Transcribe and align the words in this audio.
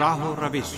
راہ 0.00 0.20
و 0.24 0.34
روش 0.36 0.74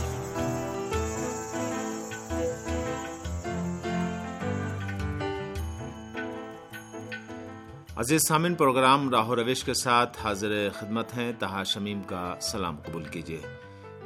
عزیز 7.97 8.21
سامن 8.29 8.55
پروگرام 8.55 9.11
راہ 9.11 9.29
و 9.29 9.37
روش 9.37 9.65
کے 9.65 9.75
ساتھ 9.75 10.19
حاضر 10.25 10.69
خدمت 10.75 11.17
ہیں 11.17 11.33
تہا 11.39 11.63
شمیم 11.63 12.03
کا 12.03 12.35
سلام 12.41 12.77
قبول 12.77 13.05
کیجیے۔ 13.05 13.41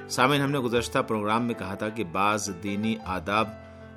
سامن 0.08 0.40
ہم 0.40 0.50
نے 0.50 0.58
گزشتہ 0.58 0.98
پروگرام 1.08 1.46
میں 1.46 1.54
کہا 1.54 1.74
تھا 1.74 1.88
کہ 1.88 2.04
بعض 2.04 2.50
دینی 2.62 2.94
آداب 3.06 3.48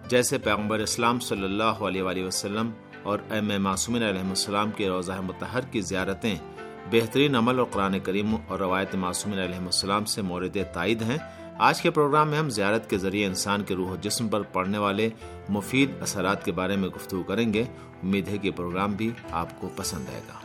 جیسے 0.08 0.38
پیغمبر 0.38 0.80
اسلام 0.80 1.20
صلی 1.20 1.44
اللہ 1.44 1.64
علیہ 1.64 2.04
وآلہ 2.04 2.26
وسلم 2.26 2.72
اور 3.04 3.20
ایم 3.30 3.52
معصومین 3.64 4.04
علیہ 4.04 4.22
السلام 4.22 4.72
کے 4.72 4.90
روزہ 4.90 5.22
متحر 5.22 5.62
کی 5.62 5.82
زیارتیں 5.82 6.36
بہترین 6.92 7.36
عمل 7.36 7.60
اور 7.60 7.68
قرآن 7.72 8.00
کریم 8.00 8.36
اور 8.48 8.60
روایت 8.60 8.96
معصومین 8.96 9.40
علیہ 9.40 9.56
السلام 9.56 10.06
سے 10.06 10.22
مورد 10.22 10.58
تائید 10.74 11.02
ہیں۔ 11.02 11.18
آج 11.60 11.82
کے 11.82 11.92
پروگرام 11.92 12.30
میں 12.30 12.40
ہم 12.40 12.50
زیارت 12.50 12.90
کے 12.90 12.98
ذریعے 12.98 13.26
انسان 13.26 13.64
کے 13.64 13.76
روح 13.76 13.92
و 13.92 13.96
جسم 13.96 14.28
پر 14.28 14.42
پڑنے 14.42 14.78
والے 14.78 15.10
مفید 15.50 15.92
اثرات 16.02 16.46
کے 16.46 16.52
بارے 16.52 16.76
میں 16.76 16.90
گفتگو 16.90 17.24
کریں 17.24 17.54
گے۔ 17.54 17.64
امید 18.04 18.28
ہے 18.28 18.38
کہ 18.38 18.52
پروگرام 18.52 18.94
بھی 18.94 19.12
آپ 19.32 19.62
کو 19.62 19.70
پسند 19.76 20.06
آئے 20.12 20.22
گا۔ 20.28 20.43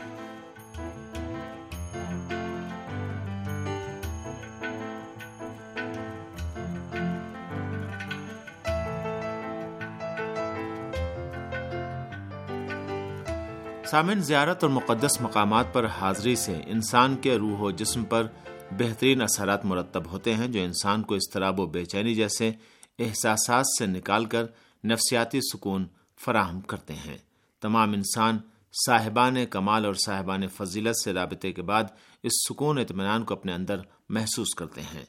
سامن 13.91 14.21
زیارت 14.21 14.63
اور 14.63 14.71
مقدس 14.71 15.21
مقامات 15.21 15.73
پر 15.73 15.85
حاضری 15.85 16.35
سے 16.35 16.61
انسان 16.67 17.15
کے 17.15 17.37
روح 17.37 17.57
و 17.57 17.71
جسم 17.71 18.03
پر 18.03 18.27
بہترین 18.71 19.21
اثرات 19.21 19.65
مرتب 19.65 20.11
ہوتے 20.11 20.35
ہیں 20.35 20.47
جو 20.47 20.61
انسان 20.61 21.03
کو 21.03 21.15
اضطراب 21.15 21.59
و 21.59 21.65
بے 21.65 21.85
چینی 21.85 22.15
جیسے 22.15 22.51
احساسات 22.99 23.65
سے 23.79 23.85
نکال 23.85 24.25
کر 24.25 24.45
نفسیاتی 24.83 25.39
سکون 25.41 25.87
فراہم 26.25 26.61
کرتے 26.61 26.93
ہیں۔ 26.93 27.17
تمام 27.61 27.93
انسان 27.93 28.37
صاحبان 28.85 29.45
کمال 29.45 29.85
اور 29.85 29.93
صاحبان 29.93 30.47
فضیلت 30.47 31.03
سے 31.03 31.13
رابطے 31.13 31.51
کے 31.51 31.61
بعد 31.61 31.83
اس 32.23 32.31
سکون 32.49 32.77
اطمینان 32.77 33.23
کو 33.23 33.33
اپنے 33.33 33.53
اندر 33.53 33.79
محسوس 34.09 34.55
کرتے 34.57 34.81
ہیں۔ 34.81 35.05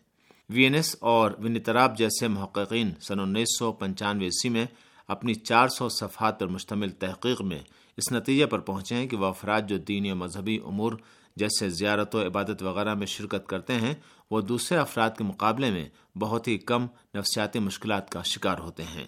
وی 0.51 0.63
این 0.63 0.75
ایس 0.75 0.97
اور 1.01 1.31
ونتراب 1.31 1.99
جیسے 1.99 2.29
محققین 2.29 2.91
سن 3.01 3.21
انیس 3.21 3.49
سو 3.59 3.73
پنچانوے 3.73 4.25
عیسوی 4.25 4.51
میں 4.51 4.67
اپنی 5.11 5.35
چار 5.35 5.69
سو 5.69 5.89
صفحات 5.89 6.41
پر 6.41 6.47
مشتمل 6.47 6.91
تحقیق 6.91 7.41
میں 7.43 7.59
اس 7.97 8.13
نتیجے 8.13 8.47
پر 8.47 8.59
پہنچے 8.59 8.95
ہیں 8.95 9.07
کہ 9.07 9.17
وہ 9.17 9.27
افراد 9.27 9.63
جو 9.69 9.79
دینی 9.79 10.13
و 10.13 10.17
مذہبی 10.17 10.59
امور 10.65 10.93
جیسے 11.37 11.69
زیارت 11.71 12.15
و 12.15 12.27
عبادت 12.27 12.63
وغیرہ 12.63 12.95
میں 12.95 13.07
شرکت 13.07 13.47
کرتے 13.47 13.75
ہیں، 13.75 13.95
وہ 14.31 14.41
دوسرے 14.41 14.79
افراد 14.79 15.11
کے 15.19 15.25
مقابلے 15.25 15.71
میں 15.71 15.89
بہت 16.19 16.49
ہی 16.49 16.59
کم 16.59 16.87
نفسیاتی 17.15 17.59
مشکلات 17.59 18.11
کا 18.11 18.23
شکار 18.23 18.59
ہوتے 18.59 18.83
ہیں۔ 18.83 19.07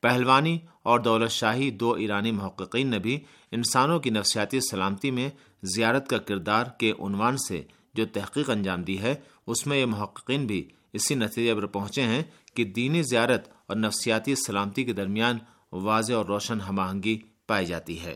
پہلوانی 0.00 0.58
اور 0.82 1.00
دولت 1.00 1.30
شاہی 1.30 1.70
دو 1.70 1.92
ایرانی 1.92 2.32
محققین 2.32 2.86
نے 2.86 2.98
بھی 2.98 3.18
انسانوں 3.52 3.98
کی 4.00 4.10
نفسیاتی 4.10 4.60
سلامتی 4.60 5.10
میں 5.10 5.30
زیارت 5.62 6.08
کا 6.08 6.18
کردار 6.18 6.66
کے 6.78 6.92
عنوان 6.98 7.36
سے 7.36 7.62
جو 7.94 8.06
تحقیق 8.06 8.50
انجام 8.50 8.82
دی 8.82 8.98
ہے، 8.98 9.14
اس 9.46 9.66
میں 9.66 9.78
یہ 9.78 9.86
محققین 9.86 10.46
بھی 10.46 10.68
اسی 10.92 11.14
نتیجے 11.14 11.54
پر 11.54 11.66
پہنچے 11.66 12.02
ہیں 12.02 12.22
کہ 12.54 12.64
دینی 12.64 13.02
زیارت 13.02 13.48
اور 13.66 13.76
نفسیاتی 13.76 14.34
سلامتی 14.34 14.84
کے 14.84 14.92
درمیان 14.92 15.38
واضح 15.72 16.14
اور 16.14 16.26
روشن 16.26 16.60
ہم 16.60 16.80
آہنگی 16.80 17.18
پائی 17.46 17.66
جاتی 17.66 18.00
ہے۔ 18.00 18.14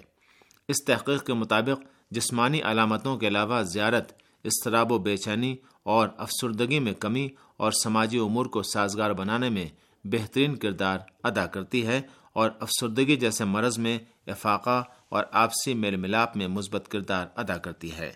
اس 0.69 0.85
تحقیق 0.87 1.27
کے 1.27 1.33
مطابق 1.33 1.87
جسمانی 2.11 2.63
علامتوں 2.63 3.17
کے 3.17 3.29
علاوہ 3.29 3.63
زیارت، 3.63 4.13
اضطراب 4.45 4.93
و 4.93 4.99
بے 4.99 5.17
چینی 5.17 5.57
اور 5.83 6.09
افسردگی 6.19 6.79
میں 6.79 6.93
کمی 6.93 7.29
اور 7.57 7.73
سماجی 7.73 8.19
امور 8.19 8.47
کو 8.47 8.63
سازگار 8.63 9.11
بنانے 9.11 9.51
میں 9.51 9.67
بہترین 10.05 10.57
کردار 10.57 10.99
ادا 11.25 11.47
کرتی 11.47 11.87
ہے 11.87 12.01
اور 12.33 12.51
افسردگی 12.61 13.17
جیسے 13.17 13.45
مرض 13.45 13.79
میں 13.79 13.99
افاقہ 14.27 14.83
اور 15.09 15.25
آپسی 15.33 15.75
میل 15.75 15.97
ملاپ 15.97 16.37
میں 16.37 16.49
مثبت 16.49 16.89
کردار 16.89 17.27
ادا 17.37 17.57
کرتی 17.57 17.93
ہے۔ 17.93 18.13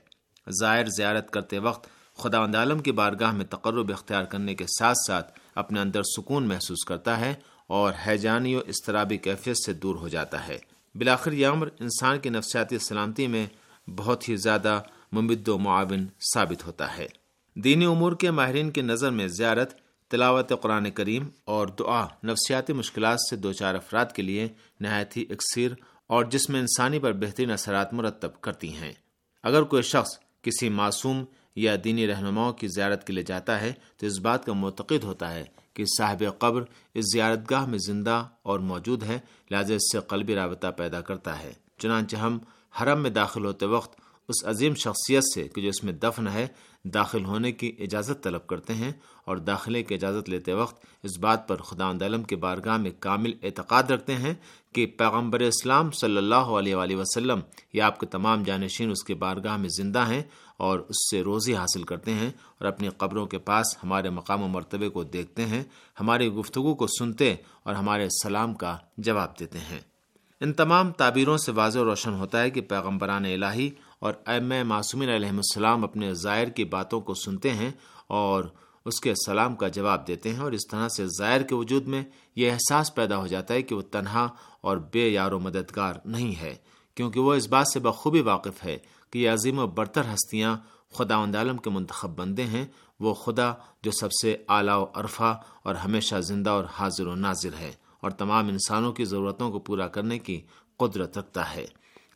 زائر 0.60 0.84
زیارت 0.86 1.30
کرتے 1.30 1.58
وقت 1.58 1.88
خدا 2.18 2.44
عالم 2.44 2.78
کی 2.78 2.92
بارگاہ 2.92 3.32
میں 3.32 3.44
تقرب 3.44 3.92
اختیار 3.92 4.24
کرنے 4.24 4.54
کے 4.54 4.64
ساتھ 4.78 4.96
ساتھ 5.06 5.38
اپنے 5.54 5.80
اندر 5.80 6.02
سکون 6.02 6.48
محسوس 6.48 6.84
کرتا 6.84 7.20
ہے 7.20 7.34
اور 7.66 7.92
حیجانی 8.06 8.54
و 8.54 8.58
اضطرابی 8.58 9.16
کیفیت 9.16 9.56
سے 9.66 9.72
دور 9.72 9.94
ہو 9.94 10.08
جاتا 10.08 10.48
ہے۔ 10.48 10.58
بلاخر 10.94 11.32
یہ 11.32 11.46
عمر 11.46 11.68
انسان 11.80 12.18
کی 12.18 12.28
نفسیاتی 12.28 12.78
سلامتی 12.78 13.26
میں 13.26 13.46
بہت 13.90 14.28
ہی 14.28 14.36
زیادہ 14.36 14.82
ممد 15.12 15.48
و 15.48 15.58
معاون 15.58 16.06
ثابت 16.34 16.66
ہوتا 16.66 16.96
ہے۔ 16.96 17.06
دینی 17.54 17.84
امور 17.84 18.12
کے 18.12 18.30
ماہرین 18.30 18.70
کی 18.70 18.82
نظر 18.82 19.10
میں 19.10 19.28
زیارت، 19.28 19.74
تلاوت 20.08 20.52
قرآن 20.62 20.90
کریم 20.90 21.28
اور 21.44 21.66
دعا 21.66 22.06
نفسیاتی 22.24 22.72
مشکلات 22.72 23.18
سے 23.30 23.36
دو 23.36 23.52
چار 23.52 23.74
افراد 23.74 24.06
کے 24.06 24.22
لیے 24.22 24.48
نہایت 24.80 25.16
ہی 25.16 25.24
اکثیر 25.30 25.70
اور 26.06 26.24
جس 26.24 26.48
میں 26.48 26.60
انسانی 26.60 26.98
پر 26.98 27.12
بہترین 27.12 27.50
اثرات 27.50 27.94
مرتب 27.94 28.40
کرتی 28.40 28.74
ہیں۔ 28.74 28.92
اگر 29.42 29.62
کوئی 29.62 29.82
شخص 29.82 30.18
کسی 30.42 30.68
معصوم 30.68 31.24
یا 31.56 31.76
دینی 31.84 32.06
رہنماؤں 32.06 32.52
کی 32.52 32.68
زیارت 32.68 33.06
کے 33.06 33.12
لیے 33.12 33.22
جاتا 33.22 33.60
ہے 33.60 33.72
تو 33.96 34.06
اس 34.06 34.18
بات 34.18 34.44
کا 34.44 34.52
معتقد 34.52 35.04
ہوتا 35.04 35.34
ہے 35.34 35.44
کہ 35.74 35.84
صاحب 35.98 36.22
قبر 36.38 36.64
اس 36.94 37.04
زیارت 37.12 37.50
گاہ 37.50 37.66
میں 37.66 37.78
زندہ 37.78 38.24
اور 38.42 38.58
موجود 38.58 39.02
ہے، 39.02 39.18
لہٰذا 39.50 39.74
اس 39.74 39.92
سے 39.92 39.98
قلبی 40.08 40.34
رابطہ 40.34 40.66
پیدا 40.66 41.00
کرتا 41.00 41.42
ہے۔ 41.42 41.52
چنانچہ 41.78 42.16
ہم 42.16 42.38
حرم 42.80 43.02
میں 43.02 43.10
داخل 43.10 43.44
ہوتے 43.44 43.66
وقت 43.66 44.00
اس 44.28 44.44
عظیم 44.44 44.74
شخصیت 44.74 45.24
سے 45.34 45.48
کہ 45.48 45.62
جو 45.62 45.68
اس 45.68 45.84
میں 45.84 45.92
دفن 45.92 46.28
ہے، 46.28 46.46
داخل 46.84 47.24
ہونے 47.24 47.52
کی 47.52 47.72
اجازت 47.78 48.22
طلب 48.22 48.46
کرتے 48.46 48.74
ہیں 48.74 48.92
اور 49.24 49.36
داخلے 49.36 49.82
کی 49.82 49.94
اجازت 49.94 50.28
لیتے 50.28 50.52
وقت 50.52 50.84
اس 51.04 51.18
بات 51.18 51.48
پر 51.48 51.56
خدا 51.56 51.90
عالم 51.90 52.22
کے 52.22 52.36
بارگاہ 52.36 52.76
میں 52.76 52.90
کامل 53.00 53.32
اعتقاد 53.42 53.82
رکھتے 53.82 54.14
ہیں 54.14 54.34
کہ 54.72 54.86
پیغمبر 54.86 55.40
اسلام 55.40 55.90
صلی 55.90 56.16
اللہ 56.16 56.52
علیہ 56.58 56.74
وآلہ 56.74 56.96
وسلم 56.96 57.40
یا 57.72 57.86
آپ 57.86 58.00
کے 58.00 58.06
تمام 58.06 58.42
جانشین 58.42 58.90
اس 58.90 59.04
کے 59.04 59.14
بارگاہ 59.14 59.56
میں 59.56 59.68
زندہ 59.68 60.06
ہیں 60.06 60.22
اور 60.56 60.78
اس 60.78 61.10
سے 61.10 61.22
روزی 61.22 61.54
حاصل 61.54 61.82
کرتے 61.82 62.12
ہیں 62.14 62.28
اور 62.28 62.66
اپنی 62.66 62.88
قبروں 62.88 63.26
کے 63.26 63.38
پاس 63.38 63.76
ہمارے 63.82 64.10
مقام 64.10 64.42
و 64.42 64.48
مرتبے 64.48 64.88
کو 64.88 65.02
دیکھتے 65.04 65.46
ہیں، 65.46 65.62
ہماری 66.00 66.28
گفتگو 66.28 66.74
کو 66.74 66.86
سنتے 66.98 67.34
اور 67.62 67.74
ہمارے 67.74 68.08
سلام 68.22 68.54
کا 68.54 68.76
جواب 68.98 69.38
دیتے 69.38 69.58
ہیں۔ 69.60 69.80
ان 70.40 70.52
تمام 70.52 70.90
تعبیروں 70.92 71.36
سے 71.36 71.52
واضح 71.52 71.78
و 71.78 71.84
روشن 71.84 72.14
ہوتا 72.14 72.42
ہے 72.42 72.50
کہ 72.50 72.60
پیغمبران 72.60 73.24
الہی 73.24 73.70
اور 73.98 74.14
ام 74.26 74.52
معصومین 74.66 75.08
علیہ 75.08 75.28
السلام 75.28 75.84
اپنے 75.84 76.12
ظاہر 76.14 76.48
کی 76.48 76.64
باتوں 76.64 77.00
کو 77.00 77.14
سنتے 77.14 77.52
ہیں 77.54 77.70
اور 78.06 78.44
اس 78.86 79.00
کے 79.00 79.12
سلام 79.26 79.54
کا 79.54 79.68
جواب 79.68 80.06
دیتے 80.06 80.32
ہیں 80.32 80.40
اور 80.40 80.52
اس 80.52 80.66
طرح 80.70 80.88
سے 80.88 81.06
ظاہر 81.18 81.42
کے 81.42 81.54
وجود 81.54 81.86
میں 81.86 82.02
یہ 82.36 82.52
احساس 82.52 82.94
پیدا 82.94 83.16
ہو 83.16 83.26
جاتا 83.26 83.54
ہے 83.54 83.62
کہ 83.62 83.74
وہ 83.74 83.82
تنہا 83.82 84.28
اور 84.60 84.76
بے 84.92 85.08
یار 85.08 85.32
و 85.32 85.38
مددگار 85.38 85.94
نہیں 86.04 86.34
ہے، 86.40 86.54
کیونکہ 86.96 87.20
وہ 87.20 87.34
اس 87.34 87.48
بات 87.48 87.68
سے 87.68 87.80
بخوبی 87.80 88.20
واقف 88.20 88.64
ہے 88.64 88.76
کہ 89.10 89.18
یہ 89.18 89.30
عظیم 89.30 89.58
و 89.58 89.66
برتر 89.66 90.02
ہستیاں 90.14 90.56
خدا 90.92 91.18
عالم 91.18 91.56
کے 91.56 91.70
منتخب 91.70 92.10
بندے 92.10 92.44
ہیں، 92.44 92.66
وہ 93.00 93.14
خدا 93.14 93.52
جو 93.82 93.90
سب 93.90 94.08
سے 94.22 94.36
اعلیٰ 94.48 94.78
و 94.78 94.86
عرفہ 94.94 95.42
اور 95.62 95.74
ہمیشہ 95.74 96.20
زندہ 96.20 96.50
اور 96.50 96.64
حاضر 96.64 97.06
و 97.06 97.14
ناظر 97.14 97.50
ہے 97.58 97.72
اور 98.00 98.10
تمام 98.10 98.48
انسانوں 98.48 98.92
کی 98.92 99.04
ضرورتوں 99.04 99.50
کو 99.50 99.58
پورا 99.58 99.88
کرنے 99.88 100.18
کی 100.18 100.40
قدرت 100.76 101.18
رکھتا 101.18 101.54
ہے۔ 101.54 101.66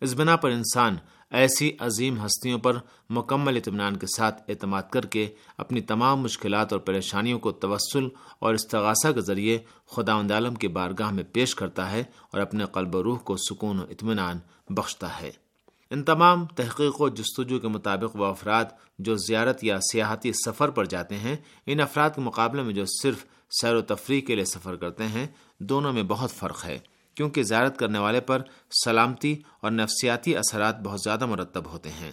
اس 0.01 0.15
بنا 0.15 0.37
پر 0.37 0.51
انسان 0.51 0.97
ایسی 1.31 1.73
عظیم 1.79 2.25
ہستیوں 2.25 2.59
پر 2.59 2.77
مکمل 3.11 3.57
اطمینان 3.57 3.97
کے 3.97 4.07
ساتھ 4.17 4.43
اعتماد 4.49 4.83
کر 4.91 5.07
کے 5.07 5.29
اپنی 5.59 5.81
تمام 5.81 6.21
مشکلات 6.21 6.73
اور 6.73 6.81
پریشانیوں 6.81 7.39
کو 7.39 7.53
توسل 7.53 8.09
اور 8.39 8.55
استغاثہ 8.55 9.13
کے 9.13 9.21
ذریعے 9.21 9.59
خدا 9.87 10.21
عالم 10.21 10.55
کی 10.55 10.69
بارگاہ 10.69 11.11
میں 11.11 11.25
پیش 11.33 11.55
کرتا 11.55 11.91
ہے 11.91 12.01
اور 12.01 12.41
اپنے 12.41 12.65
قلب 12.65 12.95
و 12.95 13.03
روح 13.03 13.19
کو 13.19 13.37
سکون 13.37 13.81
و 13.81 13.85
اطمینان 13.91 14.39
بخشتا 14.69 15.21
ہے۔ 15.21 15.50
ان 15.91 16.05
تمام 16.05 16.47
تحقیق 16.47 17.01
و 17.01 17.09
جستجو 17.09 17.59
کے 17.59 17.69
مطابق 17.69 18.17
وہ 18.17 18.27
افراد 18.27 18.65
جو 18.99 19.17
زیارت 19.17 19.65
یا 19.65 19.79
سیاحتی 19.93 20.33
سفر 20.33 20.71
پر 20.71 20.85
جاتے 20.85 21.17
ہیں، 21.17 21.37
ان 21.67 21.81
افراد 21.81 22.11
کے 22.15 22.21
مقابلے 22.21 22.63
میں 22.63 22.75
جو 22.75 22.85
صرف 23.03 23.25
سیر 23.61 23.75
و 23.75 23.81
تفریح 23.81 24.21
کے 24.21 24.35
لیے 24.35 24.45
سفر 24.45 24.77
کرتے 24.77 25.07
ہیں، 25.07 25.27
دونوں 25.59 25.93
میں 25.93 26.03
بہت 26.03 26.31
فرق 26.31 26.65
ہے۔ 26.65 26.79
کیونکہ 27.15 27.43
زیارت 27.43 27.79
کرنے 27.79 27.99
والے 27.99 28.21
پر 28.21 28.43
سلامتی 28.85 29.37
اور 29.61 29.71
نفسیاتی 29.71 30.37
اثرات 30.37 30.81
بہت 30.81 31.01
زیادہ 31.05 31.27
مرتب 31.27 31.73
ہوتے 31.73 31.91
ہیں۔ 31.91 32.13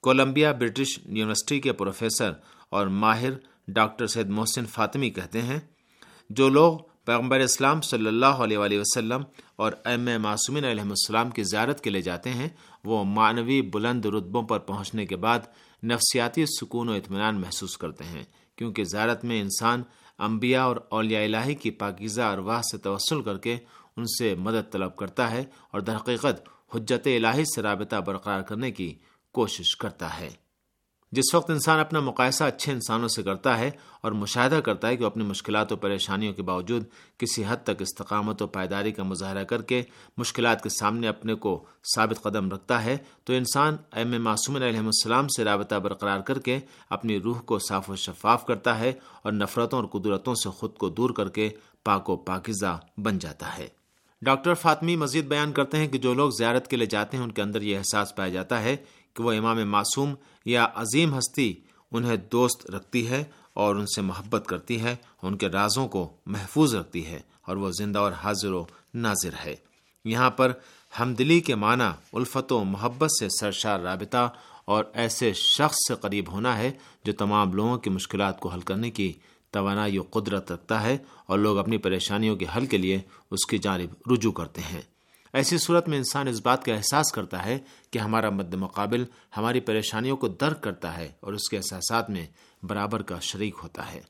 کولمبیا 0.00 0.52
برٹش 0.52 0.98
یونیورسٹی 1.06 1.60
کے 1.60 1.72
پروفیسر 1.72 2.32
اور 2.70 2.86
ماہر 2.86 3.30
ڈاکٹر 3.68 4.06
سید 4.06 4.28
محسن 4.28 4.66
فاطمی 4.66 5.10
کہتے 5.10 5.42
ہیں، 5.42 5.58
جو 6.30 6.48
لوگ 6.48 6.78
پیغمبر 7.06 7.40
اسلام 7.40 7.80
صلی 7.80 8.06
اللہ 8.06 8.42
علیہ 8.44 8.58
وآلہ 8.58 8.78
وسلم 8.80 9.22
اور 9.56 9.72
ایم 9.84 10.08
معصومین 10.22 10.64
علیہ 10.64 10.82
السلام 10.82 11.30
کی 11.30 11.42
زیارت 11.42 11.80
کے 11.80 11.90
لیے 11.90 12.02
جاتے 12.02 12.30
ہیں، 12.30 12.48
وہ 12.84 13.02
معنوی 13.04 13.60
بلند 13.62 14.06
رتبوں 14.06 14.42
پر 14.42 14.58
پہنچنے 14.58 15.06
کے 15.06 15.16
بعد 15.16 15.46
نفسیاتی 15.82 16.46
سکون 16.46 16.88
و 16.88 16.92
اطمینان 16.92 17.40
محسوس 17.40 17.76
کرتے 17.78 18.04
ہیں، 18.04 18.22
کیونکہ 18.58 18.84
زیارت 18.84 19.24
میں 19.24 19.40
انسان 19.40 19.82
انبیاء 20.18 20.64
اور 20.64 20.76
اولیاء 20.90 21.24
الہی 21.24 21.54
کی 21.54 21.70
پاکیزہ 21.70 22.22
ارواح 22.22 22.60
سے 22.70 22.78
توسل 22.78 23.22
کر 23.22 23.38
کے 23.38 23.56
ان 23.96 24.04
سے 24.18 24.34
مدد 24.34 24.72
طلب 24.72 24.96
کرتا 24.96 25.30
ہے 25.30 25.44
اور 25.70 25.80
درحقیقت 25.80 26.48
حجت 26.74 27.06
الہی 27.06 27.44
سے 27.44 27.62
رابطہ 27.62 27.96
برقرار 27.96 28.42
کرنے 28.42 28.70
کی 28.70 28.92
کوشش 29.34 29.76
کرتا 29.76 30.18
ہے۔ 30.18 30.28
جس 31.14 31.34
وقت 31.34 31.50
انسان 31.50 31.78
اپنا 31.78 32.00
مقاصہ 32.00 32.44
اچھے 32.44 32.72
انسانوں 32.72 33.08
سے 33.08 33.22
کرتا 33.22 33.58
ہے 33.58 33.70
اور 34.00 34.12
مشاہدہ 34.12 34.60
کرتا 34.64 34.88
ہے 34.88 34.96
کہ 34.96 35.02
وہ 35.02 35.06
اپنی 35.06 35.24
مشکلات 35.24 35.72
و 35.72 35.76
پریشانیوں 35.76 36.32
کے 36.34 36.42
باوجود 36.42 36.84
کسی 37.18 37.44
حد 37.48 37.62
تک 37.64 37.82
استقامت 37.82 38.42
و 38.42 38.46
پائیداری 38.46 38.92
کا 38.92 39.02
مظاہرہ 39.02 39.44
کر 39.44 39.62
کے 39.62 39.82
مشکلات 40.18 40.62
کے 40.62 40.68
سامنے 40.68 41.08
اپنے 41.08 41.34
کو 41.34 41.52
ثابت 41.94 42.22
قدم 42.22 42.50
رکھتا 42.50 42.82
ہے، 42.84 42.96
تو 43.24 43.32
انسان 43.32 43.76
ایم 43.92 44.22
معصوم 44.22 44.56
علیہ 44.56 44.78
السلام 44.78 45.28
سے 45.28 45.44
رابطہ 45.44 45.74
برقرار 45.74 46.20
کر 46.20 46.38
کے 46.38 46.58
اپنی 46.90 47.20
روح 47.20 47.40
کو 47.40 47.58
صاف 47.58 47.90
و 47.90 47.96
شفاف 47.96 48.46
کرتا 48.46 48.78
ہے 48.78 48.92
اور 49.22 49.32
نفرتوں 49.32 49.80
اور 49.80 49.88
قدرتوں 49.92 50.34
سے 50.34 50.50
خود 50.50 50.76
کو 50.76 50.88
دور 50.88 51.10
کر 51.10 51.28
کے 51.28 51.48
پاک 51.84 52.10
و 52.10 52.16
پاکزہ 52.16 52.78
بن 52.98 53.18
جاتا 53.18 53.56
ہے۔ 53.58 53.68
ڈاکٹر 54.22 54.54
فاطمی 54.54 54.96
مزید 54.96 55.24
بیان 55.28 55.52
کرتے 55.52 55.76
ہیں 55.76 55.88
کہ 55.88 55.98
جو 55.98 56.14
لوگ 56.14 56.30
زیارت 56.30 56.68
کے 56.68 56.76
لیے 56.76 56.86
جاتے 56.86 57.16
ہیں، 57.16 57.24
ان 57.24 57.32
کے 57.32 57.42
اندر 57.42 57.62
یہ 57.62 57.78
احساس 57.78 58.14
پایا 58.16 58.28
جاتا 58.28 58.62
ہے 58.62 58.76
کہ 59.14 59.22
وہ 59.22 59.32
امام 59.32 59.70
معصوم 59.70 60.14
یا 60.44 60.66
عظیم 60.74 61.18
ہستی 61.18 61.54
انہیں 61.92 62.16
دوست 62.16 62.70
رکھتی 62.70 63.08
ہے 63.08 63.24
اور 63.54 63.76
ان 63.76 63.86
سے 63.86 64.02
محبت 64.02 64.44
کرتی 64.46 64.80
ہے، 64.80 64.96
ان 65.22 65.36
کے 65.36 65.48
رازوں 65.48 65.88
کو 65.88 66.12
محفوظ 66.26 66.74
رکھتی 66.74 67.06
ہے 67.06 67.20
اور 67.42 67.56
وہ 67.56 67.70
زندہ 67.70 67.98
اور 67.98 68.12
حاضر 68.12 68.52
و 68.52 68.64
ناظر 68.94 69.30
ہے۔ 69.44 69.56
یہاں 70.04 70.30
پر 70.30 70.52
ہمدلی 71.00 71.40
کے 71.40 71.54
معنی 71.54 71.84
الفت 72.12 72.52
و 72.52 72.64
محبت 72.64 73.10
سے 73.20 73.28
سرشار 73.40 73.80
رابطہ 73.80 74.34
اور 74.64 74.84
ایسے 74.94 75.32
شخص 75.32 75.76
سے 75.76 75.94
قریب 76.00 76.32
ہونا 76.32 76.58
ہے 76.58 76.72
جو 77.04 77.12
تمام 77.12 77.52
لوگوں 77.52 77.78
کی 77.78 77.90
مشکلات 77.90 78.40
کو 78.40 78.48
حل 78.48 78.60
کرنے 78.60 78.90
کی 78.90 79.12
توانائی 79.50 79.98
و 79.98 80.02
قدرت 80.10 80.52
رکھتا 80.52 80.82
ہے 80.82 80.98
اور 81.26 81.38
لوگ 81.38 81.58
اپنی 81.58 81.76
پریشانیوں 81.76 82.36
کے 82.36 82.46
حل 82.56 82.66
کے 82.66 82.76
لیے 82.76 83.00
اس 83.30 83.46
کی 83.46 83.58
جانب 83.58 84.12
رجوع 84.12 84.32
کرتے 84.32 84.60
ہیں۔ 84.60 84.82
ایسی 85.34 85.58
صورت 85.58 85.88
میں 85.88 85.98
انسان 85.98 86.28
اس 86.28 86.40
بات 86.40 86.64
کا 86.64 86.74
احساس 86.74 87.12
کرتا 87.12 87.44
ہے 87.44 87.58
کہ 87.90 87.98
ہمارا 87.98 88.30
مد 88.30 88.54
مقابل 88.54 89.04
ہماری 89.36 89.60
پریشانیوں 89.60 90.16
کو 90.16 90.28
درک 90.28 90.62
کرتا 90.62 90.96
ہے 90.96 91.12
اور 91.20 91.32
اس 91.32 91.48
کے 91.48 91.56
احساسات 91.56 92.10
میں 92.10 92.26
برابر 92.62 93.02
کا 93.02 93.18
شریک 93.18 93.54
ہوتا 93.62 93.92
ہے۔ 93.92 94.00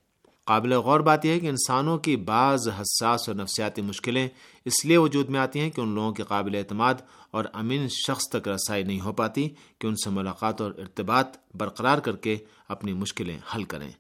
قابل 0.44 0.72
غور 0.72 1.00
بات 1.00 1.24
یہ 1.24 1.30
ہے 1.30 1.40
کہ 1.40 1.46
انسانوں 1.46 1.98
کی 1.98 2.16
بعض 2.16 2.68
حساس 2.68 3.28
اور 3.28 3.36
نفسیاتی 3.36 3.82
مشکلیں 3.82 4.28
اس 4.64 4.84
لیے 4.84 4.96
وجود 4.96 5.28
میں 5.28 5.40
آتی 5.40 5.60
ہیں 5.60 5.70
کہ 5.70 5.80
ان 5.80 5.88
لوگوں 5.88 6.12
کے 6.12 6.22
قابل 6.22 6.54
اعتماد 6.54 6.94
اور 7.30 7.44
امین 7.52 7.88
شخص 7.88 8.22
تک 8.32 8.48
رسائی 8.48 8.82
نہیں 8.82 9.00
ہو 9.00 9.12
پاتی 9.12 9.48
کہ 9.78 9.86
ان 9.86 9.96
سے 9.96 10.10
ملاقات 10.10 10.60
اور 10.60 10.72
ارتباط 10.78 11.36
برقرار 11.54 11.98
کر 11.98 12.16
کے 12.16 12.36
اپنی 12.68 12.92
مشکلیں 12.92 13.38
حل 13.54 13.64
کریں۔ 13.64 13.90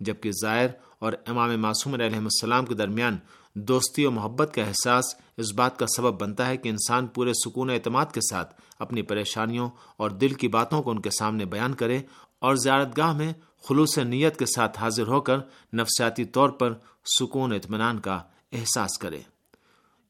جبکہ 0.00 0.30
ظاہر 0.42 0.66
اور 0.98 1.12
امام 1.26 1.60
معصوم 1.60 1.94
علیہ 1.94 2.16
السلام 2.16 2.66
کے 2.66 2.74
درمیان 2.74 3.18
دوستی 3.54 4.06
و 4.06 4.10
محبت 4.10 4.54
کا 4.54 4.62
احساس 4.62 5.04
اس 5.36 5.52
بات 5.54 5.78
کا 5.78 5.86
سبب 5.86 6.20
بنتا 6.20 6.46
ہے 6.48 6.56
کہ 6.56 6.68
انسان 6.68 7.06
پورے 7.06 7.32
سکون 7.32 7.70
اعتماد 7.70 8.06
کے 8.06 8.20
ساتھ 8.30 8.60
اپنی 8.78 9.02
پریشانیوں 9.02 9.68
اور 9.96 10.10
دل 10.10 10.34
کی 10.34 10.48
باتوں 10.48 10.82
کو 10.82 10.90
ان 10.90 11.00
کے 11.00 11.10
سامنے 11.10 11.44
بیان 11.44 11.74
کرے 11.74 12.00
اور 12.38 12.54
زیارت 12.54 12.96
گاہ 12.96 13.12
میں 13.12 13.32
خلوص 13.64 13.98
نیت 13.98 14.38
کے 14.38 14.46
ساتھ 14.46 14.78
حاضر 14.78 15.08
ہو 15.08 15.20
کر 15.20 15.38
نفسیاتی 15.72 16.24
طور 16.24 16.50
پر 16.50 16.72
سکون 17.18 17.52
اطمینان 17.52 17.98
کا 18.00 18.20
احساس 18.52 18.98
کرے۔ 18.98 19.20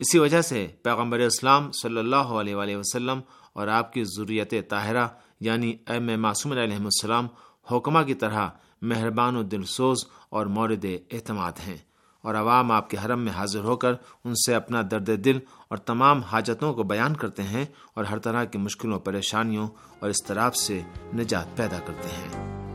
اسی 0.00 0.18
وجہ 0.18 0.40
سے 0.40 0.66
پیغمبر 0.82 1.18
اسلام 1.18 1.70
صلی 1.72 1.98
اللہ 1.98 2.30
علیہ 2.40 2.54
وآلہ 2.54 2.76
وسلم 2.76 3.20
اور 3.52 3.68
آپ 3.68 3.92
کی 3.92 4.04
ضروریت 4.04 4.54
طاہرہ 4.68 5.06
یعنی 5.40 5.76
ایم 5.86 6.10
معصوم 6.22 6.52
علیہ 6.52 6.76
السلام 6.76 7.26
حکمہ 7.72 8.02
کی 8.02 8.14
طرح 8.14 8.48
مہربان 8.82 9.36
و 9.36 9.42
دلسوز 9.42 10.04
اور 10.28 10.46
مورد 10.46 10.86
اعتماد 11.10 11.52
ہیں۔ 11.66 11.76
اور 12.22 12.34
عوام 12.34 12.72
آپ 12.72 12.90
کے 12.90 12.96
حرم 13.04 13.20
میں 13.20 13.32
حاضر 13.32 13.60
ہو 13.60 13.76
کر 13.76 13.92
ان 14.24 14.34
سے 14.34 14.54
اپنا 14.54 14.82
درد 14.90 15.24
دل 15.24 15.38
اور 15.68 15.78
تمام 15.78 16.20
حاجتوں 16.20 16.74
کو 16.74 16.82
بیان 16.82 17.16
کرتے 17.16 17.42
ہیں 17.42 17.64
اور 17.94 18.04
ہر 18.04 18.18
طرح 18.18 18.44
کی 18.44 18.58
مشکلوں، 18.58 19.00
پریشانیوں 19.00 19.68
اور 20.00 20.08
اضطراب 20.08 20.54
سے 20.54 20.80
نجات 21.14 21.56
پیدا 21.56 21.78
کرتے 21.86 22.08
ہیں۔ 22.08 22.69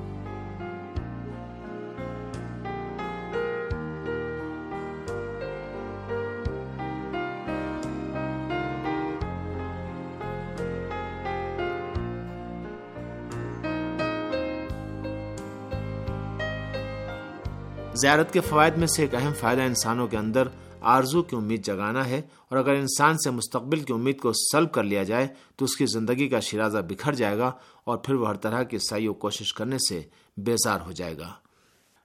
زیارت 17.96 18.34
کے 18.34 18.40
فوائد 18.40 18.78
میں 18.78 18.88
سے 18.88 19.02
ایک 19.02 19.16
اہم 19.16 19.34
فائدہ 19.40 19.62
انسانوں 19.62 20.08
کے 20.08 20.18
اندر 20.18 20.48
آرزو 20.82 21.24
کی 21.24 21.36
امید 21.36 21.66
جگانا 21.66 22.06
ہے 22.06 22.22
اور 22.50 22.58
اگر 22.58 22.74
انسان 22.74 23.18
سے 23.18 23.30
مستقبل 23.30 23.80
کی 23.80 23.94
امید 23.94 24.20
کو 24.20 24.32
سلب 24.34 24.72
کر 24.72 24.84
لیا 24.84 25.04
جائے 25.04 25.28
تو 25.56 25.66
اس 25.66 25.76
کی 25.76 25.86
زندگی 25.86 26.28
کا 26.30 26.40
شرازہ 26.40 26.78
بکھر 26.78 27.14
جائے 27.14 27.38
گا 27.38 27.52
اور 27.84 27.98
پھر 27.98 28.14
وہ 28.14 28.28
ہر 28.28 28.36
طرح 28.36 28.64
کی 28.64 28.78
سائی 28.78 29.08
و 29.08 29.14
کوشش 29.14 29.54
کرنے 29.54 29.78
سے 29.90 30.02
بیزار 30.38 30.82
ہو 30.82 30.92
جائے 30.92 31.18
گا۔ 31.18 31.34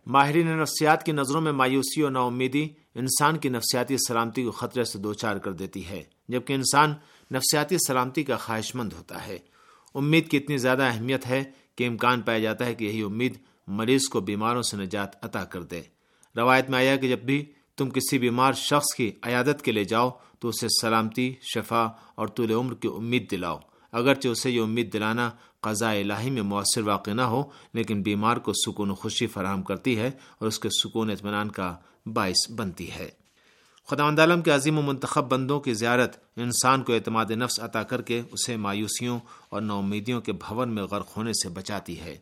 ماہرین 0.07 0.47
نفسیات 0.47 1.07
کی 1.07 1.13
نظروں 1.13 1.41
میں 1.41 1.53
مایوسی 1.53 2.03
اور 2.03 2.11
نا 2.11 2.21
امیدی 2.21 2.69
انسان 2.95 3.37
کی 3.37 3.49
نفسیاتی 3.49 3.97
سلامتی 4.09 4.45
کو 4.45 4.51
خطرے 4.51 4.85
سے 4.85 4.99
دوچار 4.99 5.37
کر 5.37 5.53
دیتی 5.53 5.89
ہے، 5.89 6.03
جبکہ 6.29 6.53
انسان 6.53 6.95
نفسیاتی 7.33 7.77
سلامتی 7.87 8.25
کا 8.25 8.37
خواہش 8.37 8.75
مند 8.75 8.93
ہوتا 8.93 9.27
ہے۔ 9.27 9.39
امید 9.95 10.29
کی 10.29 10.37
اتنی 10.37 10.59
زیادہ 10.59 10.83
اہمیت 10.83 11.27
ہے 11.27 11.45
کہ 11.77 11.89
امکان 11.89 12.21
پایا 12.21 12.39
جاتا 12.39 12.67
ہے 12.67 12.75
کہ 12.75 12.85
یہی 12.85 13.03
امید 13.03 13.39
مریض 13.67 14.01
کو 14.13 14.21
بیماروں 14.21 14.63
سے 14.63 14.77
نجات 14.77 15.25
عطا 15.25 15.45
کر 15.45 15.63
دے۔ 15.63 15.83
روایت 16.37 16.71
میں 16.71 16.79
آیا 16.79 16.97
کہ 16.97 17.09
جب 17.09 17.19
بھی 17.19 17.53
تم 17.77 17.91
کسی 17.91 18.19
بیمار 18.19 18.53
شخص 18.53 18.95
کی 18.97 19.13
عیادت 19.23 19.63
کے 19.63 19.73
لیے 19.73 19.85
جاؤ 19.85 20.11
تو 20.39 20.49
اسے 20.49 20.67
سلامتی، 20.81 21.35
شفا 21.55 21.87
اور 22.15 22.29
طول 22.29 22.51
عمر 22.51 22.75
کی 22.75 22.89
امید 22.89 23.31
دلاؤ۔ 23.31 23.59
اگرچہ 23.93 24.29
اسے 24.29 24.51
یہ 24.51 24.61
امید 24.61 24.93
دلانا 24.93 25.31
قضاء 25.61 25.93
الہی 25.93 26.31
میں 26.31 26.43
مؤثر 26.43 26.83
واقع 26.83 27.11
نہ 27.11 27.23
ہو، 27.23 27.43
لیکن 27.75 28.03
بیمار 28.03 28.37
کو 28.37 28.53
سکون 28.53 28.91
و 28.91 28.95
خوشی 28.95 29.27
فراہم 29.27 29.63
کرتی 29.63 29.99
ہے 29.99 30.11
اور 30.39 30.47
اس 30.47 30.59
کے 30.59 30.69
سکون 30.69 31.11
اطمینان 31.11 31.51
کا 31.51 31.77
باعث 32.07 32.51
بنتی 32.51 32.91
ہے۔ 32.91 33.09
خدا 33.91 34.09
عالم 34.09 34.43
کے 34.43 34.51
عظیم 34.51 34.79
و 34.79 34.83
منتخب 34.83 35.31
بندوں 35.31 35.61
کی 35.61 35.75
زیارت 35.75 36.17
انسان 36.37 36.83
کو 36.83 36.93
اعتماد 36.93 37.31
نفس 37.31 37.61
عطا 37.61 37.83
کر 37.83 38.03
کے 38.03 38.23
اسے 38.33 38.57
مایوسیوں 38.57 39.21
اور 39.49 39.63
نومیدیوں 39.63 40.21
کے 40.21 40.33
بھون 40.33 40.75
میں 40.75 40.83
غرق 40.83 41.17
ہونے 41.17 41.33
سے 41.33 41.49
بچاتی 41.49 42.01
ہے۔ 42.01 42.19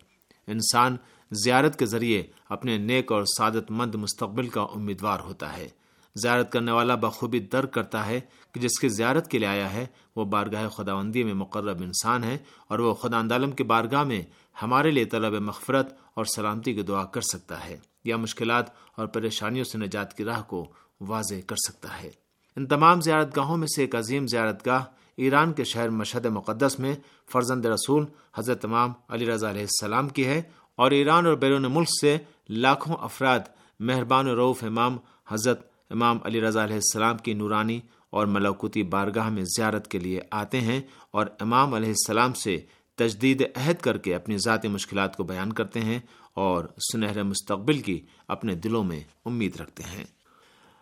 انسان 0.47 0.97
زیارت 1.31 1.79
کے 1.79 1.87
ذریعے 1.87 2.23
اپنے 2.49 2.79
نیک 2.79 3.13
اور 3.13 3.25
سعادت 3.25 3.71
مند 3.71 3.95
مستقبل 3.95 4.49
کا 4.49 4.61
امیدوار 4.61 5.21
ہوتا 5.21 5.57
ہے۔ 5.57 5.69
زیارت 6.17 6.53
کرنے 6.53 6.73
والا 6.73 6.95
بخوبی 6.95 7.39
درک 7.39 7.73
کرتا 7.73 8.07
ہے 8.07 8.21
کہ 8.53 8.61
جس 8.61 8.79
کی 8.81 8.89
زیارت 8.89 9.31
کے 9.31 9.39
لیے 9.39 9.49
آیا 9.49 9.73
ہے، 9.73 9.87
وہ 10.17 10.25
بارگاہ 10.25 10.69
خداوندی 10.69 11.25
میں 11.25 11.35
مقرب 11.35 11.83
انسان 11.83 12.25
ہے 12.25 12.39
اور 12.69 12.79
وہ 12.79 12.95
خدا 12.95 13.21
عالم 13.21 13.51
کی 13.51 13.65
بارگاہ 13.65 14.05
میں 14.05 14.23
ہمارے 14.63 14.91
لیے 14.91 15.05
طلب 15.05 15.35
مغفرت 15.35 15.99
اور 16.15 16.25
سلامتی 16.25 16.75
کی 16.75 16.83
دعا 16.83 17.05
کر 17.05 17.21
سکتا 17.21 17.65
ہے 17.65 17.77
یا 18.05 18.17
مشکلات 18.17 18.67
اور 18.97 19.07
پریشانیوں 19.07 19.65
سے 19.65 19.79
نجات 19.79 20.17
کی 20.17 20.25
راہ 20.25 20.43
کو 20.43 20.73
واضح 21.01 21.35
کر 21.47 21.57
سکتا 21.57 22.03
ہے۔ 22.03 22.11
ان 22.57 22.67
تمام 22.67 23.01
زیارت 23.01 23.37
گاہوں 23.37 23.57
میں 23.57 23.67
سے 23.77 23.83
ایک 23.83 23.95
عظیم 23.95 24.27
زیارت 24.27 24.67
گاہ 24.67 24.85
ایران 25.17 25.53
کے 25.53 25.65
شہر 25.65 25.89
مشہد 25.89 26.27
مقدس 26.27 26.79
میں 26.79 26.95
فرزند 27.33 27.67
رسول 27.67 28.05
حضرت 28.35 28.65
امام 28.65 28.93
علی 29.09 29.27
رضا 29.27 29.51
علیہ 29.51 29.61
السلام 29.61 30.09
کی 30.09 30.27
ہے 30.27 30.43
اور 30.79 30.91
ایران 30.91 31.27
اور 31.27 31.35
بیرون 31.35 31.67
ملک 31.69 31.89
سے 32.01 32.19
لاکھوں 32.49 32.97
افراد 33.01 33.41
مہربان 33.81 34.29
و 34.29 34.35
روف 34.35 34.65
امام 34.65 34.97
حضرت 35.29 35.71
امام 35.91 36.19
علی 36.25 36.41
رضا 36.41 36.65
علیہ 36.65 36.75
السلام 36.75 37.17
کی 37.17 37.35
نورانی 37.35 37.81
اور 38.11 38.27
ملوکوتی 38.27 38.83
بارگاہ 38.83 39.29
میں 39.29 39.43
زیارت 39.43 39.89
کے 39.89 39.99
لیے 39.99 40.21
آتے 40.31 40.61
ہیں 40.61 40.81
اور 41.11 41.27
امام 41.41 41.75
علیہ 41.75 41.89
السلام 41.89 42.33
سے 42.33 42.61
تجدید 42.95 43.45
عہد 43.57 43.77
کر 43.77 43.99
کے 43.99 44.15
اپنی 44.15 44.39
ذاتی 44.39 44.69
مشکلات 44.69 45.17
کو 45.17 45.25
بیان 45.25 45.53
کرتے 45.53 45.81
ہیں 45.81 45.99
اور 46.35 46.65
سنہرے 46.93 47.23
مستقبل 47.23 47.79
کی 47.79 48.01
اپنے 48.29 48.55
دلوں 48.55 48.85
میں 48.85 49.01
امید 49.25 49.61
رکھتے 49.61 49.83
ہیں۔ 49.83 50.05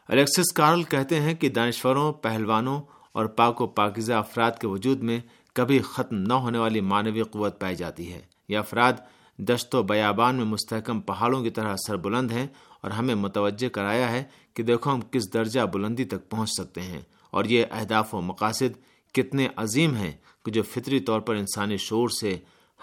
الیکسس 0.09 0.53
کارل 0.53 0.83
کہتے 0.83 1.21
ہیں 1.21 1.35
کہ 1.35 1.49
دانشوروں، 1.49 2.13
پہلوانوں 2.13 2.81
اور 3.13 3.27
پاک 3.27 3.61
و 3.61 3.67
پاکزہ 3.67 4.13
افراد 4.13 4.53
کے 4.61 4.67
وجود 4.67 5.03
میں 5.03 5.21
کبھی 5.53 5.79
ختم 5.79 6.17
نہ 6.17 6.33
ہونے 6.33 6.59
والی 6.59 6.81
مانوی 6.81 7.23
قوت 7.23 7.61
پائی 7.61 7.77
جاتی 7.77 8.13
ہے۔ 8.13 8.21
یہ 8.49 8.59
افراد 8.59 8.93
دشت 9.39 9.75
و 9.75 9.83
بیابان 9.83 10.35
میں 10.35 10.45
مستحکم 10.45 11.01
پہاڑوں 11.01 11.43
کی 11.43 11.51
طرح 11.51 11.77
سر 11.87 11.97
بلند 11.97 12.31
ہیں 12.31 12.47
اور 12.81 12.91
ہمیں 12.91 13.15
متوجہ 13.15 13.69
کرایا 13.69 14.11
ہے 14.11 14.25
کہ 14.55 14.63
دیکھو 14.63 14.95
ہم 14.95 15.01
کس 15.01 15.35
درجہ 15.35 15.61
بلندی 15.61 16.05
تک 16.05 16.29
پہنچ 16.29 16.51
سکتے 16.51 16.83
ہیں 16.83 17.01
اور 17.31 17.45
یہ 17.45 17.65
اہداف 17.71 18.15
و 18.15 18.21
مقاصد 18.21 18.79
کتنے 19.13 19.49
عظیم 19.57 19.95
ہیں 19.95 20.13
کہ 20.45 20.51
جو 20.51 20.63
فطری 20.63 21.01
طور 21.01 21.21
پر 21.21 21.35
انسانی 21.35 21.77
شور 21.77 22.09
سے 22.09 22.39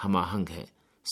ہم 0.05 0.17
آہنگ 0.17 0.45
ہے 0.49 0.65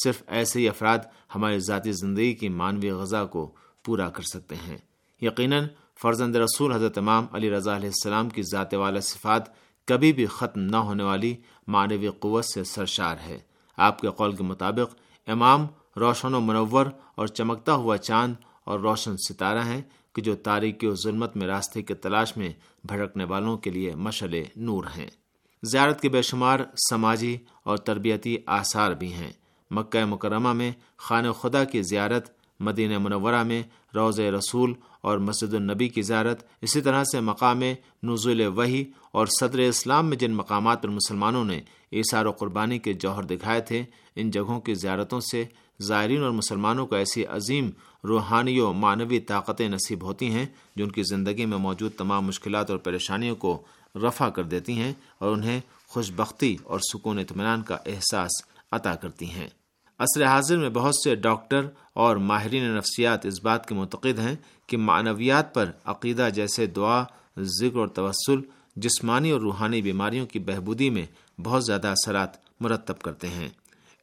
صرف 0.03 0.23
ایسے 0.27 0.59
ہی 0.59 0.69
افراد 0.69 0.99
ہماری 1.35 1.59
ذاتی 1.59 1.91
زندگی 1.91 2.33
کی 2.33 2.49
مانوی 2.49 2.89
غذا 2.89 3.25
کو 3.25 3.51
پورا 3.83 4.09
کر 4.09 4.23
سکتے 4.23 4.55
ہیں۔ 4.55 4.77
یقیناً 5.21 5.67
فرزند 6.01 6.35
رسول 6.35 6.73
حضرت 6.73 6.97
امام 6.97 7.25
علی 7.31 7.49
رضا 7.49 7.75
علیہ 7.75 7.89
السلام 7.89 8.29
کی 8.29 8.41
ذات 8.41 8.73
والا 8.73 8.99
صفات 8.99 9.43
کبھی 9.85 10.13
بھی 10.13 10.25
ختم 10.25 10.59
نہ 10.59 10.75
ہونے 10.75 11.03
والی 11.03 11.35
معنوی 11.67 12.07
قوت 12.07 12.45
سے 12.45 12.63
سرشار 12.63 13.15
ہے۔ 13.27 13.39
آپ 13.77 13.99
کے 13.99 14.07
قول 14.09 14.35
کے 14.35 14.43
مطابق 14.43 14.95
امام 15.27 15.65
روشن 15.97 16.33
و 16.33 16.39
منور 16.39 16.85
اور 17.15 17.27
چمکتا 17.27 17.73
ہوا 17.73 17.97
چاند 17.97 18.33
اور 18.63 18.79
روشن 18.79 19.17
ستارہ 19.17 19.65
ہیں 19.65 19.81
کہ 20.15 20.21
جو 20.21 20.35
تاریخی 20.35 20.87
و 20.87 20.95
ظلمت 20.95 21.37
میں 21.37 21.47
راستے 21.47 21.81
کے 21.81 21.93
تلاش 21.93 22.37
میں 22.37 22.49
بھڑکنے 22.83 23.23
والوں 23.23 23.57
کے 23.57 23.69
لیے 23.69 23.95
مشل 23.95 24.43
نور 24.55 24.83
ہیں۔ 24.97 25.09
زیارت 25.63 26.01
کے 26.01 26.09
بے 26.09 26.21
شمار 26.21 26.59
سماجی 26.89 27.37
اور 27.63 27.77
تربیتی 27.77 28.37
آثار 28.45 28.91
بھی 28.91 29.13
ہیں۔ 29.13 29.31
مکہ 29.71 30.05
مکرمہ 30.05 30.53
میں 30.53 30.71
خانہ 30.97 31.31
خدا 31.31 31.63
کی 31.63 31.81
زیارت، 31.81 32.29
مدینہ 32.59 32.97
منورہ 32.97 33.43
میں 33.43 33.63
روز 33.95 34.19
رسول 34.19 34.73
اور 35.01 35.17
مسجد 35.17 35.53
النبی 35.53 35.87
کی 35.87 36.01
زیارت، 36.01 36.43
اسی 36.61 36.81
طرح 36.81 37.03
سے 37.03 37.19
مقام 37.19 37.61
نزول 38.03 38.41
وحی 38.41 38.85
اور 39.11 39.27
صدر 39.39 39.59
اسلام 39.59 40.05
میں 40.05 40.17
جن 40.17 40.31
مقامات 40.31 40.83
پر 40.83 40.89
مسلمانوں 40.89 41.45
نے 41.45 41.61
ایسار 41.91 42.25
و 42.25 42.31
قربانی 42.31 42.79
کے 42.79 42.93
جوہر 42.93 43.23
دکھائے 43.23 43.61
تھے 43.61 43.83
ان 44.15 44.31
جگہوں 44.31 44.59
کی 44.59 44.73
زیارتوں 44.73 45.19
سے 45.19 45.45
زائرین 45.81 46.23
اور 46.23 46.31
مسلمانوں 46.31 46.87
کو 46.87 46.95
ایسی 46.95 47.25
عظیم 47.25 47.69
روحانی 48.03 48.59
و 48.59 48.73
معنوی 48.73 49.19
طاقتیں 49.19 49.69
نصیب 49.69 50.03
ہوتی 50.03 50.31
ہیں 50.31 50.45
جو 50.75 50.83
ان 50.83 50.91
کی 50.91 51.03
زندگی 51.03 51.45
میں 51.45 51.57
موجود 51.57 51.91
تمام 51.91 52.25
مشکلات 52.25 52.69
اور 52.69 52.77
پریشانیوں 52.77 53.35
کو 53.35 53.61
رفع 53.95 54.29
کر 54.29 54.43
دیتی 54.43 54.73
ہیں 54.73 54.93
اور 55.17 55.31
انہیں 55.31 55.59
خوش 55.87 56.11
بختی 56.11 56.57
اور 56.63 56.79
سکون 56.79 57.19
اطمینان 57.19 57.61
کا 57.61 57.77
احساس 57.85 58.31
عطا 58.71 58.95
کرتی 58.95 59.29
ہیں۔ 59.29 59.47
عصر 59.99 60.25
حاضر 60.25 60.57
میں 60.57 60.69
بہت 60.69 60.95
سے 60.95 61.15
ڈاکٹر 61.15 61.67
اور 61.93 62.15
ماہرین 62.15 62.63
نفسیات 62.63 63.25
اس 63.25 63.41
بات 63.41 63.67
کے 63.67 63.75
معتقد 63.75 64.19
ہیں 64.19 64.35
کہ 64.67 64.77
معنویات 64.77 65.53
پر 65.53 65.71
عقیدہ 65.85 66.29
جیسے 66.33 66.65
دعا، 66.65 67.03
ذکر 67.39 67.77
اور 67.77 67.87
توسل 67.87 68.41
جسمانی 68.75 69.31
اور 69.31 69.41
روحانی 69.41 69.81
بیماریوں 69.81 70.25
کی 70.25 70.39
بہبودی 70.39 70.89
میں 70.89 71.05
بہت 71.41 71.65
زیادہ 71.65 71.87
اثرات 71.87 72.61
مرتب 72.61 72.99
کرتے 72.99 73.27
ہیں۔ 73.27 73.49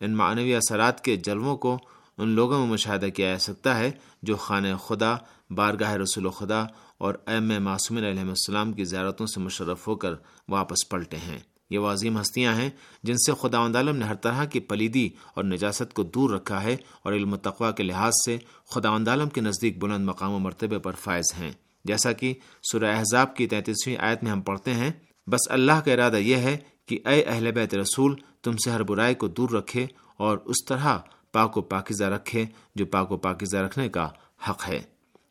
ان 0.01 0.15
معنوی 0.15 0.55
اثرات 0.55 1.05
کے 1.05 1.17
جلووں 1.17 1.57
کو 1.57 1.79
ان 2.19 2.29
لوگوں 2.29 2.59
میں 2.59 2.67
مشاہدہ 2.67 3.07
کیا 3.07 3.33
جا 3.33 3.39
سکتا 3.39 3.79
ہے 3.79 3.91
جو 4.23 4.37
خانہ 4.37 4.75
خدا، 4.87 5.15
بارگاہ 5.51 5.93
رسول 5.93 6.27
و 6.27 6.31
خدا 6.31 6.65
اور 6.99 7.15
ایم 7.27 7.49
معصومین 7.65 8.05
علیہ 8.05 8.21
السلام 8.21 8.73
کی 8.73 8.85
زیارتوں 8.85 9.27
سے 9.27 9.41
مشرف 9.41 9.87
ہو 9.89 9.95
کر 9.97 10.15
واپس 10.49 10.89
پلٹے 10.89 11.17
ہیں۔ 11.17 11.39
یہ 11.71 11.79
وہ 11.79 11.89
عظیم 11.89 12.21
ہستیاں 12.21 12.55
ہیں 12.55 12.71
جن 13.03 13.17
سے 13.17 13.33
خدا 13.41 13.61
عالم 13.63 13.97
نے 13.97 14.05
ہر 14.05 14.15
طرح 14.15 14.45
کی 14.45 14.61
پلیدی 14.61 15.09
اور 15.35 15.45
نجاست 15.45 15.95
کو 15.95 16.03
دور 16.03 16.31
رکھا 16.31 16.63
ہے 16.63 16.77
اور 17.03 17.13
علم 17.13 17.37
تقوا 17.37 17.71
کے 17.71 17.83
لحاظ 17.83 18.13
سے 18.27 18.39
خدا 18.75 18.91
عالم 18.91 19.29
کے 19.29 19.41
نزدیک 19.41 19.79
بلند 19.79 20.05
مقام 20.05 20.33
و 20.33 20.39
مرتبے 20.39 20.79
پر 20.79 20.93
فائز 20.93 21.33
ہیں۔ 21.39 21.53
جیسا 21.85 22.13
کہ 22.13 22.35
سورہ 22.73 22.97
احزاب 22.97 23.37
کی 23.37 23.47
تینتیسویں 23.47 23.97
آیت 23.97 24.23
میں 24.23 24.33
ہم 24.33 24.41
پڑھتے 24.41 24.75
ہیں، 24.75 24.91
بس 25.27 25.51
اللہ 25.51 25.81
کا 25.85 25.93
ارادہ 25.93 26.17
یہ 26.17 26.37
ہے 26.37 26.57
کہ 26.89 26.99
اے 27.05 27.23
اہل 27.23 27.53
بیت 27.53 27.75
رسول، 27.75 28.15
تم 28.43 28.57
سے 28.57 28.71
ہر 28.71 28.83
برائی 28.83 29.15
کو 29.15 29.29
دور 29.29 29.51
رکھے 29.51 29.87
اور 30.17 30.39
اس 30.45 30.65
طرح 30.65 30.99
پاک 31.33 31.57
و 31.57 31.61
پاکیزہ 31.61 32.05
رکھے 32.05 32.45
جو 32.75 32.87
پاک 32.87 33.13
و 33.13 33.17
پاکیزہ 33.17 33.57
رکھنے 33.57 33.89
کا 33.89 34.09
حق 34.49 34.69
ہے۔ 34.69 34.83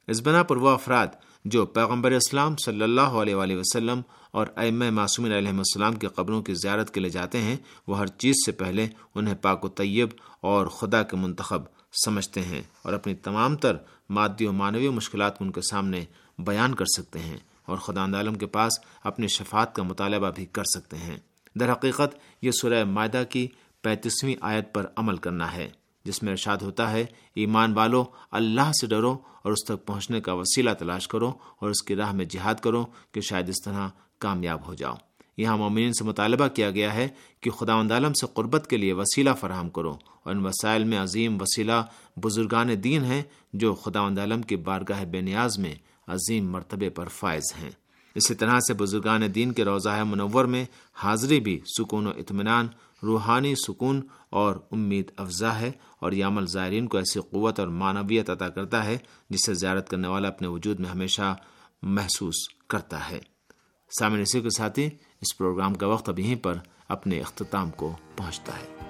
اس 0.08 0.22
بنا 0.22 0.44
پر 0.44 0.58
وہ 0.58 0.70
افراد 0.70 1.08
جو 1.46 1.66
پیغمبر 1.66 2.12
اسلام 2.12 2.56
صلی 2.56 2.82
اللہ 2.82 3.02
علیہ 3.02 3.36
وآلہ 3.36 3.58
وسلم 3.58 4.02
اور 4.32 4.48
ام 4.56 4.96
معصومین 4.96 5.32
علیہ 5.32 5.50
السلام 5.50 5.96
کی 5.96 6.08
قبروں 6.08 6.42
کی 6.42 6.54
زیارت 6.54 6.94
کے 6.94 7.00
لیے 7.00 7.10
جاتے 7.10 7.42
ہیں، 7.42 7.58
وہ 7.88 8.00
ہر 8.00 8.08
چیز 8.08 8.36
سے 8.46 8.52
پہلے 8.52 8.88
انہیں 9.16 9.36
پاک 9.36 9.66
و 9.66 9.68
طیب 9.68 10.10
اور 10.42 10.68
خدا 10.68 11.04
کے 11.04 11.16
منتخب 11.16 11.62
سمجھتے 12.06 12.42
ہیں 12.42 12.62
اور 12.82 12.94
اپنی 12.94 13.16
تمام 13.16 13.56
تر 13.56 13.76
مادی 14.10 14.46
و 14.46 14.52
معنوی 14.52 14.90
مشکلات 14.90 15.38
کو 15.38 15.46
ان 15.46 15.52
کے 15.52 15.62
سامنے 15.62 16.06
بیان 16.40 16.76
کر 16.76 16.86
سکتے 16.86 17.20
ہیں 17.20 17.38
اور 17.66 17.78
خدا 17.78 18.06
عالم 18.06 18.36
کے 18.36 18.46
پاس 18.46 18.74
اپنی 19.04 19.28
شفاعت 19.28 19.76
کا 19.76 19.84
مطالبہ 19.84 20.32
بھی 20.36 20.46
کر 20.46 20.64
سکتے 20.64 20.98
ہیں۔ 20.98 21.18
در 21.60 21.72
حقیقت 21.72 22.18
یہ 22.42 22.52
سورہ 22.52 22.84
معدہ 22.84 23.24
کی 23.30 23.48
پینتیسویں 23.82 24.36
آیت 24.42 24.74
پر 24.74 24.86
عمل 24.96 25.18
کرنا 25.18 25.54
ہے، 25.54 25.70
جس 26.06 26.24
میں 26.24 26.32
ارشاد 26.32 26.58
ہوتا 26.58 26.92
ہے، 26.92 27.06
ایمان 27.34 27.74
والو، 27.74 28.06
اللہ 28.32 28.72
سے 28.82 28.88
ڈرو 28.88 29.18
اور 29.44 29.52
اس 29.52 29.66
تک 29.66 29.86
پہنچنے 29.86 30.22
کا 30.22 30.34
وسیلہ 30.34 30.70
تلاش 30.80 31.08
کرو 31.08 31.32
اور 31.60 31.70
اس 31.70 31.84
کی 31.84 31.96
راہ 31.96 32.12
میں 32.12 32.26
جہاد 32.26 32.56
کرو 32.56 32.86
کہ 33.12 33.22
شاید 33.22 33.50
اس 33.50 33.64
طرح 33.66 33.90
کامیاب 34.20 34.68
ہو 34.68 34.74
جاؤ۔ 34.74 34.96
یہاں 35.38 35.58
مومنین 35.58 35.94
سے 35.94 36.04
مطالبہ 36.04 36.48
کیا 36.48 36.72
گیا 36.72 36.94
ہے 36.94 37.08
کہ 37.42 37.52
خدا 37.52 37.82
عالم 37.82 38.14
سے 38.14 38.26
قربت 38.34 38.68
کے 38.70 38.78
لیے 38.78 38.94
وسیلہ 38.94 39.30
فراہم 39.40 39.70
کرو 39.70 39.98
اور 40.24 40.36
ان 40.36 40.46
وسائل 40.46 40.84
میں 40.84 40.98
عظیم 40.98 41.38
وسیلہ 41.42 41.82
بزرگان 42.16 42.84
دین 42.84 43.04
ہیں 43.04 43.22
جو 43.54 43.74
خدا 43.74 44.08
عالم 44.08 44.42
کی 44.42 44.56
بارگاہ 44.56 45.06
بے 45.06 45.22
نیاز 45.22 45.58
میں 45.58 45.76
عظیم 46.08 46.52
مرتبے 46.52 46.90
پر 46.90 47.08
فائز 47.08 47.54
ہیں۔ 47.62 47.72
اسی 48.18 48.36
طرح 48.36 48.60
سے 48.60 48.74
بزرگان 48.74 49.22
دین 49.36 49.52
کے 49.52 49.66
روزہ 49.66 50.04
منور 50.04 50.46
میں 50.46 50.66
حاضری 50.94 51.40
بھی 51.40 51.62
سکون 51.78 52.08
و 52.08 52.10
اطمینان، 52.10 52.68
روحانی 53.04 53.56
سکون 53.56 54.02
اور 54.30 54.56
امید 54.72 55.12
افزا 55.18 55.60
ہے 55.60 55.72
اور 56.00 56.12
یہ 56.12 56.26
عمل 56.26 56.46
زائرین 56.48 56.88
کو 56.88 56.98
ایسی 56.98 57.20
قوت 57.20 57.60
اور 57.60 57.68
معنویت 57.68 58.30
عطا 58.30 58.50
کرتا 58.50 58.86
ہے 58.86 58.98
جسے 59.30 59.54
زیارت 59.54 59.90
کرنے 59.90 60.08
والا 60.08 60.28
اپنے 60.28 60.48
وجود 60.48 60.80
میں 60.80 60.90
ہمیشہ 60.90 61.36
محسوس 61.82 62.36
کرتا 62.70 63.10
ہے۔ 63.10 63.20
سامنے 64.00 64.22
اسی 64.22 64.42
کے 64.42 64.50
ساتھ 64.50 64.80
ہی 64.80 64.86
اس 65.22 65.38
پروگرام 65.38 65.74
کا 65.74 65.88
وقت 65.88 66.10
اب 66.10 66.20
یہیں 66.20 66.36
پر 66.36 66.54
اپنے 66.88 67.20
اختتام 67.20 67.72
کو 67.72 67.96
پہنچتا 68.16 68.54
ہے۔ 68.54 68.87